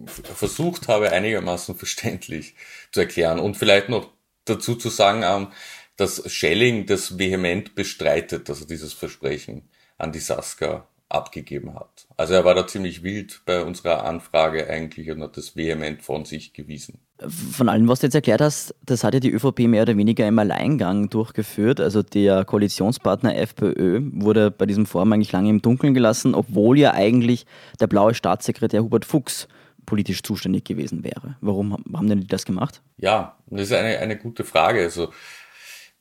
versucht 0.06 0.88
habe, 0.88 1.10
einigermaßen 1.10 1.74
verständlich 1.74 2.54
zu 2.92 3.00
erklären. 3.00 3.38
Und 3.38 3.56
vielleicht 3.56 3.88
noch 3.88 4.10
dazu 4.44 4.76
zu 4.76 4.88
sagen, 4.90 5.22
ähm, 5.24 5.52
dass 5.96 6.30
Schelling 6.30 6.86
das 6.86 7.18
vehement 7.18 7.74
bestreitet, 7.74 8.48
dass 8.48 8.60
er 8.60 8.66
dieses 8.66 8.92
Versprechen 8.92 9.68
an 9.98 10.12
die 10.12 10.20
Saska 10.20 10.86
abgegeben 11.08 11.74
hat. 11.74 12.06
Also 12.16 12.34
er 12.34 12.44
war 12.44 12.54
da 12.54 12.66
ziemlich 12.66 13.02
wild 13.02 13.42
bei 13.44 13.62
unserer 13.62 14.04
Anfrage 14.04 14.68
eigentlich 14.68 15.10
und 15.10 15.22
hat 15.22 15.36
das 15.36 15.56
vehement 15.56 16.02
von 16.02 16.24
sich 16.24 16.52
gewiesen. 16.52 17.00
Von 17.26 17.68
allem, 17.68 17.88
was 17.88 18.00
du 18.00 18.06
jetzt 18.06 18.14
erklärt 18.14 18.40
hast, 18.40 18.75
das 18.87 19.02
hat 19.02 19.12
ja 19.12 19.20
die 19.20 19.32
ÖVP 19.32 19.60
mehr 19.60 19.82
oder 19.82 19.96
weniger 19.96 20.26
im 20.28 20.38
Alleingang 20.38 21.10
durchgeführt. 21.10 21.80
Also 21.80 22.02
der 22.02 22.44
Koalitionspartner 22.44 23.37
FPÖ 23.37 24.02
wurde 24.12 24.52
bei 24.52 24.66
diesem 24.66 24.87
Forum 24.87 25.12
eigentlich 25.12 25.32
lange 25.32 25.50
im 25.50 25.60
Dunkeln 25.60 25.94
gelassen, 25.94 26.34
obwohl 26.34 26.78
ja 26.78 26.94
eigentlich 26.94 27.44
der 27.80 27.88
blaue 27.88 28.14
Staatssekretär 28.14 28.82
Hubert 28.84 29.04
Fuchs 29.04 29.48
politisch 29.84 30.22
zuständig 30.22 30.64
gewesen 30.64 31.02
wäre. 31.02 31.37
Warum 31.40 31.72
haben 31.72 32.08
denn 32.08 32.20
die 32.20 32.26
das 32.26 32.44
gemacht? 32.44 32.82
Ja, 32.98 33.37
das 33.46 33.62
ist 33.62 33.72
eine, 33.72 33.98
eine 33.98 34.16
gute 34.16 34.44
Frage. 34.44 34.82
Also 34.82 35.08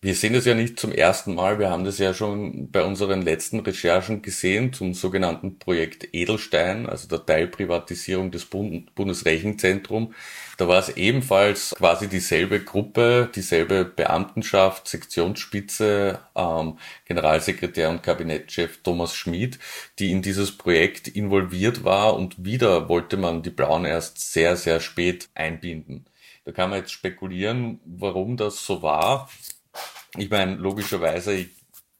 wir 0.08 0.16
sehen 0.16 0.32
das 0.32 0.46
ja 0.46 0.54
nicht 0.54 0.80
zum 0.80 0.94
ersten 0.94 1.36
Mal. 1.36 1.60
Wir 1.60 1.70
haben 1.70 1.84
das 1.84 1.98
ja 1.98 2.14
schon 2.14 2.72
bei 2.72 2.82
unseren 2.86 3.24
letzten 3.24 3.60
Recherchen 3.60 4.22
gesehen 4.22 4.72
zum 4.72 4.94
sogenannten 4.94 5.60
Projekt 5.60 6.08
Edelstein, 6.14 6.88
also 6.88 7.10
der 7.10 7.26
Teilprivatisierung 7.26 8.32
des 8.32 8.46
Bund 8.46 8.96
Bundesrechenzentrum. 8.96 10.14
Da 10.56 10.70
war 10.70 10.80
es 10.80 10.96
ebenfalls 10.96 11.76
quasi 11.78 12.08
dieselbe 12.08 12.62
Gruppe, 12.64 13.30
dieselbe 13.36 13.84
Beamtenschaft, 13.84 14.88
Sektionsspitze, 14.88 16.20
ähm, 16.38 16.78
Generalsekretär 17.04 17.90
und 17.90 18.02
Kabinettschef 18.02 18.80
Thomas 18.84 19.14
Schmid, 19.14 19.60
die 20.00 20.14
in 20.14 20.22
dieses 20.22 20.58
Projekt 20.58 21.10
involviert 21.10 21.84
war 21.84 22.16
und 22.16 22.46
wieder 22.46 22.88
wollte 22.88 23.18
man 23.18 23.44
die 23.44 23.50
Blauen 23.50 23.84
erst 23.84 24.32
sehr, 24.32 24.56
sehr 24.56 24.80
spät 24.80 25.28
einbinden. 25.36 26.06
Da 26.46 26.54
kann 26.54 26.70
man 26.70 26.80
jetzt 26.80 26.94
spekulieren, 26.94 27.82
warum 27.84 28.38
das 28.38 28.66
so 28.66 28.82
war. 28.82 29.30
Ich 30.18 30.30
meine, 30.30 30.56
logischerweise, 30.56 31.46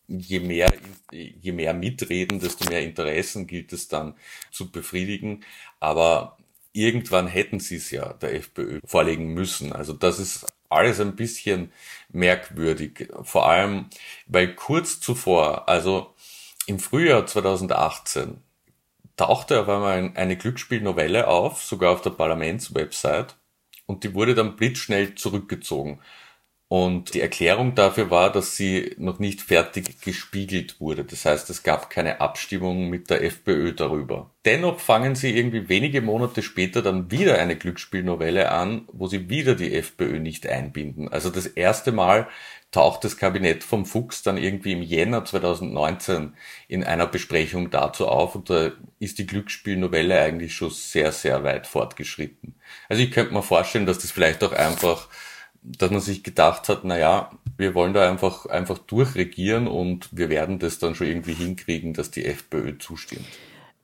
je 0.08 0.40
mehr, 0.40 0.74
je 1.12 1.52
mehr 1.52 1.74
mitreden, 1.74 2.40
desto 2.40 2.70
mehr 2.70 2.82
Interessen 2.84 3.48
gilt 3.48 3.74
es 3.74 3.88
dann 3.88 4.16
zu 4.52 4.72
befriedigen. 4.72 5.44
Aber 5.80 6.38
irgendwann 6.74 7.28
hätten 7.28 7.60
sie 7.60 7.76
es 7.76 7.92
ja 7.92 8.14
der 8.14 8.36
FPÖ 8.36 8.80
vorlegen 8.86 9.34
müssen. 9.34 9.74
Also 9.74 9.94
das 9.94 10.20
ist 10.20 10.46
alles 10.70 11.00
ein 11.00 11.16
bisschen 11.16 11.72
merkwürdig. 12.10 13.10
Vor 13.24 13.50
allem, 13.50 13.90
weil 14.28 14.56
kurz 14.56 15.00
zuvor, 15.00 15.70
also 15.70 16.14
im 16.66 16.80
Frühjahr 16.80 17.26
2018, 17.26 18.38
tauchte 19.16 19.62
auf 19.62 19.70
einmal 19.70 20.12
eine 20.16 20.38
Glücksspielnovelle 20.38 21.28
auf, 21.28 21.64
sogar 21.64 21.92
auf 21.94 22.02
der 22.02 22.12
Parlamentswebsite, 22.12 23.36
und 23.86 24.04
die 24.04 24.14
wurde 24.14 24.36
dann 24.36 24.58
blitzschnell 24.58 25.16
zurückgezogen. 25.16 26.02
Und 26.70 27.14
die 27.14 27.22
Erklärung 27.22 27.76
dafür 27.76 28.10
war, 28.10 28.30
dass 28.30 28.58
sie 28.58 28.94
noch 28.98 29.20
nicht 29.20 29.40
fertig 29.40 30.02
gespiegelt 30.02 30.82
wurde. 30.82 31.06
Das 31.06 31.24
heißt, 31.24 31.50
es 31.50 31.64
gab 31.64 31.90
keine 31.90 32.20
Abstimmung 32.20 32.90
mit 32.90 33.10
der 33.10 33.24
FPÖ 33.24 33.72
darüber. 33.72 34.32
Dennoch 34.44 34.82
fangen 34.82 35.16
sie 35.16 35.38
irgendwie 35.38 35.70
wenige 35.70 36.02
Monate 36.02 36.44
später 36.44 36.82
dann 36.82 37.10
wieder 37.10 37.40
eine 37.40 37.56
Glücksspielnovelle 37.56 38.52
an, 38.52 38.86
wo 38.92 39.08
sie 39.08 39.30
wieder 39.30 39.56
die 39.56 39.74
FPÖ 39.76 40.20
nicht 40.20 40.46
einbinden. 40.46 41.08
Also 41.08 41.30
das 41.30 41.48
erste 41.48 41.94
Mal 41.94 42.28
taucht 42.72 43.06
das 43.06 43.16
Kabinett 43.16 43.64
vom 43.64 43.86
Fuchs 43.86 44.24
dann 44.24 44.38
irgendwie 44.38 44.74
im 44.74 44.82
Jänner 44.82 45.24
2019 45.24 46.34
in 46.68 46.84
einer 46.84 47.08
Besprechung 47.08 47.70
dazu 47.70 48.10
auf 48.10 48.36
und 48.36 48.50
da 48.50 48.72
ist 49.00 49.20
die 49.20 49.26
Glücksspielnovelle 49.26 50.20
eigentlich 50.20 50.54
schon 50.54 50.72
sehr, 50.72 51.14
sehr 51.14 51.46
weit 51.46 51.66
fortgeschritten. 51.66 52.56
Also 52.90 53.02
ich 53.02 53.12
könnte 53.12 53.34
mir 53.34 53.42
vorstellen, 53.42 53.86
dass 53.86 54.00
das 54.00 54.12
vielleicht 54.12 54.44
auch 54.44 54.52
einfach 54.52 55.08
dass 55.68 55.92
man 55.92 56.00
sich 56.00 56.24
gedacht 56.24 56.70
hat, 56.70 56.82
na 56.84 56.98
ja, 56.98 57.32
wir 57.58 57.76
wollen 57.76 57.94
da 57.94 58.10
einfach, 58.10 58.46
einfach 58.46 58.78
durchregieren 58.78 59.68
und 59.68 60.10
wir 60.12 60.30
werden 60.30 60.60
das 60.60 60.80
dann 60.80 60.96
schon 60.96 61.08
irgendwie 61.08 61.34
hinkriegen, 61.34 61.94
dass 61.94 62.12
die 62.12 62.26
FPÖ 62.26 62.78
zustimmt. 62.78 63.26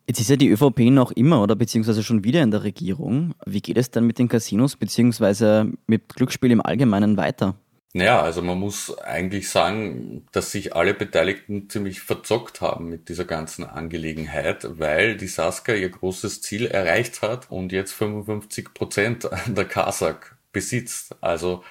Jetzt 0.08 0.20
ist 0.20 0.30
ja 0.30 0.36
die 0.36 0.50
ÖVP 0.50 0.80
noch 0.92 1.12
immer 1.12 1.42
oder 1.42 1.56
beziehungsweise 1.56 2.04
schon 2.04 2.24
wieder 2.24 2.44
in 2.44 2.52
der 2.52 2.64
Regierung. 2.64 3.34
Wie 3.46 3.62
geht 3.62 3.78
es 3.78 3.90
dann 3.90 4.06
mit 4.06 4.20
den 4.20 4.28
Casinos 4.28 4.76
beziehungsweise 4.76 5.72
mit 5.88 6.16
Glücksspiel 6.16 6.52
im 6.52 6.62
Allgemeinen 6.62 7.16
weiter? 7.16 7.56
Naja, 7.96 8.22
also 8.22 8.42
man 8.42 8.60
muss 8.60 8.98
eigentlich 8.98 9.50
sagen, 9.50 10.26
dass 10.32 10.52
sich 10.52 10.76
alle 10.76 10.96
Beteiligten 10.96 11.70
ziemlich 11.70 12.02
verzockt 12.02 12.60
haben 12.60 12.90
mit 12.90 13.08
dieser 13.08 13.24
ganzen 13.24 13.64
Angelegenheit, 13.64 14.68
weil 14.80 15.16
die 15.16 15.28
Saskia 15.28 15.76
ihr 15.76 15.90
großes 15.90 16.42
Ziel 16.42 16.66
erreicht 16.66 17.22
hat 17.22 17.52
und 17.52 17.72
jetzt 17.72 17.94
55 17.94 18.74
Prozent 18.74 19.32
an 19.32 19.54
der 19.54 19.66
Kasak 19.66 20.33
besitzt. 20.54 21.16
Also 21.20 21.64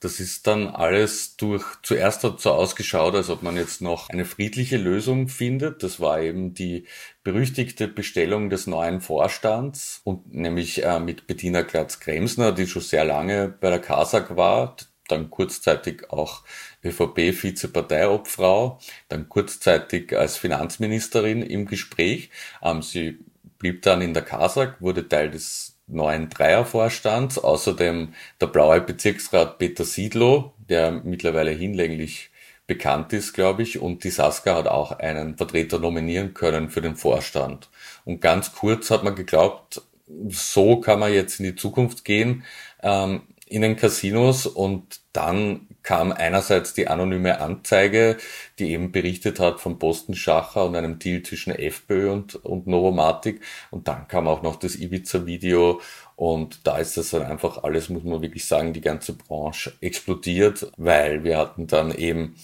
das 0.00 0.20
ist 0.20 0.46
dann 0.46 0.68
alles 0.68 1.36
durch, 1.36 1.64
zuerst 1.82 2.22
hat 2.22 2.40
so 2.40 2.52
ausgeschaut, 2.52 3.16
als 3.16 3.30
ob 3.30 3.42
man 3.42 3.56
jetzt 3.56 3.82
noch 3.82 4.08
eine 4.10 4.24
friedliche 4.24 4.76
Lösung 4.76 5.26
findet. 5.26 5.82
Das 5.82 5.98
war 5.98 6.20
eben 6.20 6.54
die 6.54 6.86
berüchtigte 7.24 7.88
Bestellung 7.88 8.48
des 8.48 8.68
neuen 8.68 9.00
Vorstands 9.00 10.00
und 10.04 10.32
nämlich 10.32 10.84
äh, 10.84 11.00
mit 11.00 11.26
Bettina 11.26 11.62
Glatz-Kremsner, 11.62 12.52
die 12.52 12.68
schon 12.68 12.82
sehr 12.82 13.04
lange 13.04 13.48
bei 13.48 13.70
der 13.70 13.80
Kasak 13.80 14.36
war, 14.36 14.76
dann 15.08 15.30
kurzzeitig 15.30 16.10
auch 16.10 16.44
ÖVP-Vizeparteiobfrau, 16.84 18.78
dann 19.08 19.28
kurzzeitig 19.28 20.16
als 20.16 20.36
Finanzministerin 20.36 21.42
im 21.42 21.66
Gespräch. 21.66 22.30
Ähm, 22.62 22.82
sie 22.82 23.18
blieb 23.58 23.82
dann 23.82 24.00
in 24.00 24.14
der 24.14 24.22
Kasak, 24.22 24.80
wurde 24.80 25.08
Teil 25.08 25.30
des 25.30 25.77
neuen 25.88 26.28
Dreiervorstand, 26.28 27.42
außerdem 27.42 28.14
der 28.40 28.46
blaue 28.46 28.80
Bezirksrat 28.80 29.58
Peter 29.58 29.84
Siedlow, 29.84 30.52
der 30.68 30.92
mittlerweile 30.92 31.50
hinlänglich 31.50 32.30
bekannt 32.66 33.14
ist, 33.14 33.32
glaube 33.32 33.62
ich, 33.62 33.80
und 33.80 34.04
die 34.04 34.10
Saska 34.10 34.54
hat 34.54 34.68
auch 34.68 34.92
einen 34.92 35.36
Vertreter 35.36 35.78
nominieren 35.78 36.34
können 36.34 36.68
für 36.68 36.82
den 36.82 36.96
Vorstand. 36.96 37.70
Und 38.04 38.20
ganz 38.20 38.52
kurz 38.52 38.90
hat 38.90 39.04
man 39.04 39.14
geglaubt, 39.14 39.82
so 40.28 40.80
kann 40.80 41.00
man 41.00 41.12
jetzt 41.12 41.40
in 41.40 41.46
die 41.46 41.56
Zukunft 41.56 42.04
gehen 42.04 42.44
ähm, 42.82 43.22
in 43.46 43.62
den 43.62 43.76
Casinos. 43.76 44.46
Und 44.46 45.00
dann 45.12 45.66
kam 45.88 46.12
einerseits 46.12 46.74
die 46.74 46.86
anonyme 46.86 47.40
Anzeige, 47.40 48.18
die 48.58 48.72
eben 48.72 48.92
berichtet 48.92 49.40
hat 49.40 49.58
von 49.58 49.78
Postenschacher 49.78 50.66
und 50.66 50.76
einem 50.76 50.98
Deal 50.98 51.22
zwischen 51.22 51.50
FPÖ 51.50 52.12
und, 52.12 52.34
und 52.34 52.66
Novomatic. 52.66 53.40
Und 53.70 53.88
dann 53.88 54.06
kam 54.06 54.28
auch 54.28 54.42
noch 54.42 54.56
das 54.56 54.76
Ibiza-Video 54.76 55.80
und 56.14 56.66
da 56.66 56.76
ist 56.76 56.98
das 56.98 57.08
dann 57.08 57.22
einfach 57.22 57.62
alles, 57.64 57.88
muss 57.88 58.04
man 58.04 58.20
wirklich 58.20 58.44
sagen, 58.44 58.74
die 58.74 58.82
ganze 58.82 59.14
Branche 59.14 59.72
explodiert, 59.80 60.70
weil 60.76 61.24
wir 61.24 61.38
hatten 61.38 61.66
dann 61.68 61.90
eben 61.94 62.36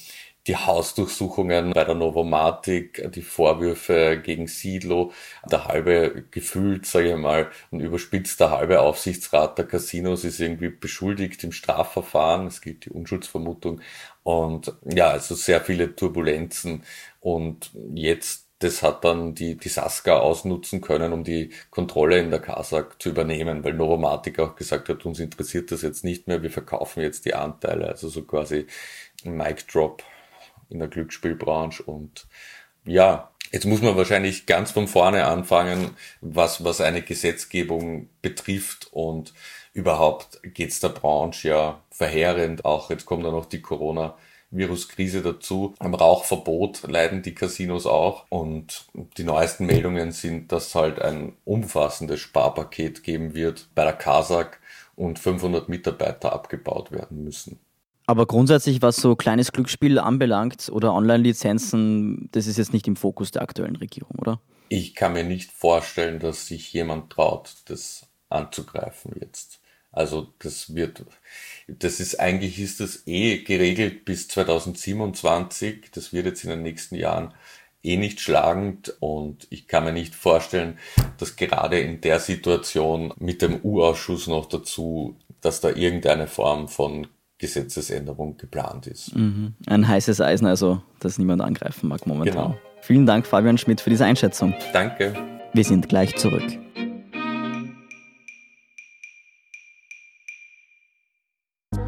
die 0.46 0.56
Hausdurchsuchungen 0.56 1.72
bei 1.72 1.84
der 1.84 1.94
Novomatic, 1.94 3.10
die 3.12 3.22
Vorwürfe 3.22 4.20
gegen 4.22 4.46
Sidlo, 4.46 5.12
der 5.50 5.66
halbe 5.66 6.24
gefühlt, 6.30 6.86
sage 6.86 7.12
ich 7.12 7.16
mal, 7.16 7.50
und 7.70 7.80
überspitzt 7.80 8.40
der 8.40 8.50
halbe 8.50 8.80
Aufsichtsrat 8.80 9.56
der 9.56 9.66
Casinos 9.66 10.24
ist 10.24 10.40
irgendwie 10.40 10.68
beschuldigt 10.68 11.42
im 11.44 11.52
Strafverfahren. 11.52 12.46
Es 12.46 12.60
gilt 12.60 12.84
die 12.84 12.90
Unschuldsvermutung. 12.90 13.80
Und 14.22 14.74
ja, 14.84 15.08
also 15.08 15.34
sehr 15.34 15.60
viele 15.60 15.96
Turbulenzen. 15.96 16.82
Und 17.20 17.70
jetzt 17.94 18.44
das 18.60 18.82
hat 18.82 19.04
dann 19.04 19.34
die, 19.34 19.56
die 19.56 19.68
Saska 19.68 20.18
ausnutzen 20.18 20.80
können, 20.80 21.12
um 21.12 21.22
die 21.24 21.50
Kontrolle 21.70 22.18
in 22.18 22.30
der 22.30 22.40
Kasak 22.40 23.00
zu 23.02 23.10
übernehmen, 23.10 23.62
weil 23.62 23.74
Novomatic 23.74 24.38
auch 24.38 24.56
gesagt 24.56 24.88
hat, 24.88 25.04
uns 25.04 25.20
interessiert 25.20 25.70
das 25.70 25.82
jetzt 25.82 26.04
nicht 26.04 26.28
mehr, 26.28 26.42
wir 26.42 26.50
verkaufen 26.50 27.02
jetzt 27.02 27.26
die 27.26 27.34
Anteile, 27.34 27.88
also 27.88 28.08
so 28.08 28.22
quasi 28.22 28.66
Mic 29.24 29.66
Drop 29.70 30.02
in 30.70 30.78
der 30.78 30.88
Glücksspielbranche 30.88 31.82
und 31.82 32.26
ja, 32.84 33.30
Jetzt 33.54 33.66
muss 33.66 33.82
man 33.82 33.96
wahrscheinlich 33.96 34.46
ganz 34.46 34.72
von 34.72 34.88
vorne 34.88 35.26
anfangen, 35.26 35.90
was, 36.20 36.64
was 36.64 36.80
eine 36.80 37.02
Gesetzgebung 37.02 38.08
betrifft 38.20 38.88
und 38.90 39.32
überhaupt 39.72 40.40
geht's 40.42 40.80
der 40.80 40.88
Branche 40.88 41.48
ja 41.50 41.80
verheerend. 41.88 42.64
Auch 42.64 42.90
jetzt 42.90 43.06
kommt 43.06 43.24
da 43.24 43.30
noch 43.30 43.46
die 43.46 43.62
Corona-Virus-Krise 43.62 45.22
dazu. 45.22 45.72
Am 45.78 45.94
Rauchverbot 45.94 46.82
leiden 46.88 47.22
die 47.22 47.36
Casinos 47.36 47.86
auch 47.86 48.26
und 48.28 48.86
die 49.18 49.22
neuesten 49.22 49.66
Meldungen 49.66 50.10
sind, 50.10 50.50
dass 50.50 50.74
halt 50.74 51.00
ein 51.00 51.34
umfassendes 51.44 52.18
Sparpaket 52.18 53.04
geben 53.04 53.34
wird 53.34 53.68
bei 53.76 53.84
der 53.84 53.92
Kasak 53.92 54.58
und 54.96 55.20
500 55.20 55.68
Mitarbeiter 55.68 56.32
abgebaut 56.32 56.90
werden 56.90 57.22
müssen. 57.22 57.60
Aber 58.06 58.26
grundsätzlich, 58.26 58.82
was 58.82 58.96
so 58.96 59.16
kleines 59.16 59.52
Glücksspiel 59.52 59.98
anbelangt 59.98 60.68
oder 60.70 60.92
Online-Lizenzen, 60.92 62.28
das 62.32 62.46
ist 62.46 62.58
jetzt 62.58 62.72
nicht 62.72 62.86
im 62.86 62.96
Fokus 62.96 63.30
der 63.30 63.42
aktuellen 63.42 63.76
Regierung, 63.76 64.18
oder? 64.18 64.40
Ich 64.68 64.94
kann 64.94 65.14
mir 65.14 65.24
nicht 65.24 65.50
vorstellen, 65.52 66.18
dass 66.18 66.46
sich 66.46 66.72
jemand 66.72 67.10
traut, 67.10 67.54
das 67.66 68.06
anzugreifen 68.28 69.12
jetzt. 69.20 69.60
Also 69.90 70.28
das 70.40 70.74
wird, 70.74 71.04
das 71.68 72.00
ist 72.00 72.18
eigentlich 72.18 72.58
ist 72.58 72.80
das 72.80 73.06
eh 73.06 73.38
geregelt 73.38 74.04
bis 74.04 74.26
2027. 74.28 75.90
Das 75.92 76.12
wird 76.12 76.26
jetzt 76.26 76.44
in 76.44 76.50
den 76.50 76.62
nächsten 76.62 76.96
Jahren 76.96 77.32
eh 77.84 77.96
nicht 77.96 78.20
schlagend 78.20 78.94
und 78.98 79.46
ich 79.50 79.68
kann 79.68 79.84
mir 79.84 79.92
nicht 79.92 80.14
vorstellen, 80.14 80.78
dass 81.18 81.36
gerade 81.36 81.78
in 81.78 82.00
der 82.00 82.18
Situation 82.18 83.12
mit 83.18 83.40
dem 83.40 83.60
U-Ausschuss 83.62 84.26
noch 84.26 84.46
dazu, 84.46 85.16
dass 85.40 85.60
da 85.60 85.70
irgendeine 85.70 86.26
Form 86.26 86.68
von 86.68 87.06
Gesetzesänderung 87.44 88.38
geplant 88.38 88.86
ist. 88.86 89.14
Mhm. 89.14 89.52
Ein 89.66 89.86
heißes 89.86 90.22
Eisen, 90.22 90.46
also 90.46 90.80
das 90.98 91.18
niemand 91.18 91.42
angreifen 91.42 91.88
mag 91.88 92.06
momentan. 92.06 92.52
Genau. 92.52 92.58
Vielen 92.80 93.04
Dank, 93.04 93.26
Fabian 93.26 93.58
Schmidt, 93.58 93.82
für 93.82 93.90
diese 93.90 94.06
Einschätzung. 94.06 94.54
Danke. 94.72 95.12
Wir 95.52 95.64
sind 95.64 95.90
gleich 95.90 96.16
zurück. 96.16 96.58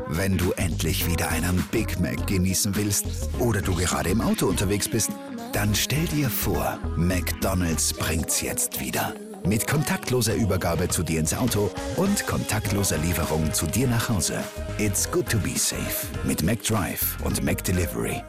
Wenn 0.09 0.37
du 0.37 0.53
endlich 0.53 1.11
wieder 1.11 1.31
einen 1.31 1.65
Big 1.73 1.99
Mac 2.01 2.27
genießen 2.27 2.77
willst 2.77 3.31
oder 3.39 3.63
du 3.63 3.75
gerade 3.75 4.11
im 4.11 4.21
Auto 4.21 4.47
unterwegs 4.47 4.89
bist, 4.89 5.11
dann 5.55 5.75
stell 5.75 6.05
dir 6.07 6.29
vor, 6.29 6.79
McDonald's 6.97 7.95
bringt's 7.95 8.43
jetzt 8.43 8.79
wieder. 8.79 9.15
Mit 9.47 9.69
kontaktloser 9.69 10.35
Übergabe 10.35 10.89
zu 10.89 11.05
dir 11.05 11.21
ins 11.21 11.33
Auto 11.33 11.71
und 11.97 12.27
kontaktloser 12.27 12.99
Lieferung 12.99 13.53
zu 13.53 13.67
dir 13.67 13.87
nach 13.87 14.09
Hause. 14.09 14.43
It's 14.79 15.09
good 15.09 15.29
to 15.29 15.39
be 15.39 15.57
safe 15.57 16.09
mit 16.25 16.43
McDrive 16.43 17.17
und 17.25 17.45
McDelivery. 17.45 18.23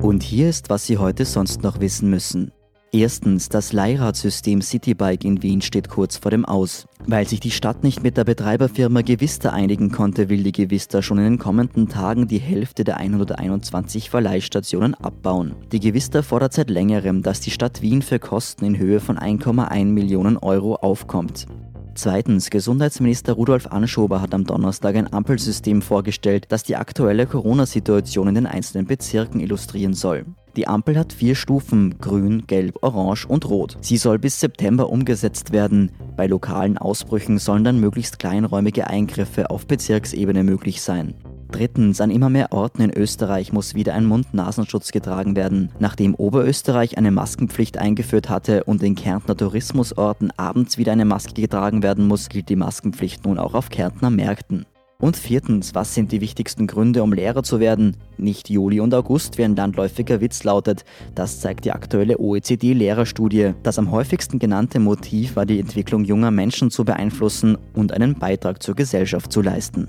Und 0.00 0.22
hier 0.22 0.48
ist, 0.48 0.70
was 0.70 0.86
Sie 0.86 0.96
heute 0.96 1.26
sonst 1.26 1.62
noch 1.62 1.78
wissen 1.78 2.08
müssen. 2.08 2.52
Erstens, 2.90 3.50
das 3.50 3.74
Leihradsystem 3.74 4.62
Citybike 4.62 5.26
in 5.26 5.42
Wien 5.42 5.60
steht 5.60 5.90
kurz 5.90 6.16
vor 6.16 6.30
dem 6.30 6.46
Aus. 6.46 6.86
Weil 7.06 7.28
sich 7.28 7.38
die 7.38 7.50
Stadt 7.50 7.84
nicht 7.84 8.02
mit 8.02 8.16
der 8.16 8.24
Betreiberfirma 8.24 9.02
Gewista 9.02 9.50
einigen 9.50 9.90
konnte, 9.90 10.30
will 10.30 10.42
die 10.42 10.52
Gewista 10.52 11.02
schon 11.02 11.18
in 11.18 11.24
den 11.24 11.38
kommenden 11.38 11.90
Tagen 11.90 12.28
die 12.28 12.38
Hälfte 12.38 12.84
der 12.84 12.96
121 12.96 14.08
Verleihstationen 14.08 14.94
abbauen. 14.94 15.54
Die 15.70 15.80
Gewista 15.80 16.22
fordert 16.22 16.54
seit 16.54 16.70
längerem, 16.70 17.22
dass 17.22 17.40
die 17.40 17.50
Stadt 17.50 17.82
Wien 17.82 18.00
für 18.00 18.18
Kosten 18.18 18.64
in 18.64 18.78
Höhe 18.78 19.00
von 19.00 19.18
1,1 19.18 19.84
Millionen 19.84 20.38
Euro 20.38 20.76
aufkommt. 20.76 21.46
Zweitens, 21.94 22.48
Gesundheitsminister 22.48 23.34
Rudolf 23.34 23.66
Anschober 23.66 24.22
hat 24.22 24.32
am 24.32 24.44
Donnerstag 24.44 24.96
ein 24.96 25.12
Ampelsystem 25.12 25.82
vorgestellt, 25.82 26.46
das 26.48 26.62
die 26.62 26.76
aktuelle 26.76 27.26
Corona-Situation 27.26 28.28
in 28.28 28.34
den 28.36 28.46
einzelnen 28.46 28.86
Bezirken 28.86 29.40
illustrieren 29.40 29.94
soll. 29.94 30.24
Die 30.58 30.66
Ampel 30.66 30.98
hat 30.98 31.12
vier 31.12 31.36
Stufen, 31.36 32.00
grün, 32.00 32.42
gelb, 32.48 32.78
orange 32.82 33.26
und 33.28 33.48
rot. 33.48 33.78
Sie 33.80 33.96
soll 33.96 34.18
bis 34.18 34.40
September 34.40 34.90
umgesetzt 34.90 35.52
werden. 35.52 35.92
Bei 36.16 36.26
lokalen 36.26 36.78
Ausbrüchen 36.78 37.38
sollen 37.38 37.62
dann 37.62 37.78
möglichst 37.78 38.18
kleinräumige 38.18 38.88
Eingriffe 38.88 39.50
auf 39.50 39.68
Bezirksebene 39.68 40.42
möglich 40.42 40.82
sein. 40.82 41.14
Drittens, 41.52 42.00
an 42.00 42.10
immer 42.10 42.28
mehr 42.28 42.52
Orten 42.52 42.82
in 42.82 42.92
Österreich 42.92 43.52
muss 43.52 43.76
wieder 43.76 43.94
ein 43.94 44.04
Mund-Nasenschutz 44.04 44.90
getragen 44.90 45.36
werden. 45.36 45.70
Nachdem 45.78 46.16
Oberösterreich 46.16 46.98
eine 46.98 47.12
Maskenpflicht 47.12 47.78
eingeführt 47.78 48.28
hatte 48.28 48.64
und 48.64 48.82
in 48.82 48.96
Kärntner 48.96 49.36
Tourismusorten 49.36 50.32
abends 50.36 50.76
wieder 50.76 50.90
eine 50.90 51.04
Maske 51.04 51.40
getragen 51.40 51.84
werden 51.84 52.08
muss, 52.08 52.28
gilt 52.28 52.48
die 52.48 52.56
Maskenpflicht 52.56 53.24
nun 53.24 53.38
auch 53.38 53.54
auf 53.54 53.68
Kärntner 53.68 54.10
Märkten. 54.10 54.66
Und 55.00 55.16
viertens, 55.16 55.76
was 55.76 55.94
sind 55.94 56.10
die 56.10 56.20
wichtigsten 56.20 56.66
Gründe, 56.66 57.04
um 57.04 57.12
Lehrer 57.12 57.44
zu 57.44 57.60
werden? 57.60 57.96
Nicht 58.16 58.50
Juli 58.50 58.80
und 58.80 58.92
August, 58.92 59.38
wie 59.38 59.44
ein 59.44 59.54
landläufiger 59.54 60.20
Witz 60.20 60.42
lautet. 60.42 60.84
Das 61.14 61.38
zeigt 61.38 61.64
die 61.64 61.70
aktuelle 61.70 62.18
OECD-Lehrerstudie. 62.18 63.52
Das 63.62 63.78
am 63.78 63.92
häufigsten 63.92 64.40
genannte 64.40 64.80
Motiv 64.80 65.36
war 65.36 65.46
die 65.46 65.60
Entwicklung 65.60 66.02
junger 66.02 66.32
Menschen 66.32 66.72
zu 66.72 66.84
beeinflussen 66.84 67.56
und 67.74 67.92
einen 67.92 68.18
Beitrag 68.18 68.60
zur 68.60 68.74
Gesellschaft 68.74 69.30
zu 69.30 69.40
leisten. 69.40 69.88